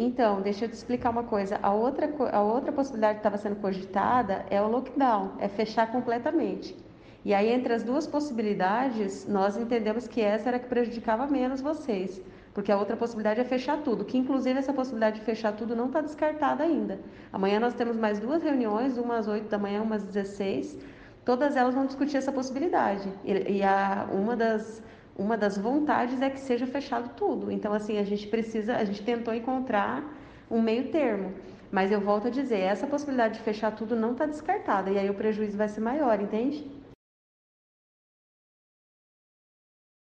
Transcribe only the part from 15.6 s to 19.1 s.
não está descartada ainda. Amanhã nós temos mais duas reuniões,